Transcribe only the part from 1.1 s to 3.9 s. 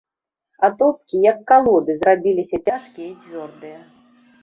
як калоды, зрабіліся цяжкія і цвёрдыя.